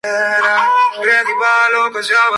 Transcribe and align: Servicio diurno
Servicio 0.03 1.25
diurno 1.91 2.19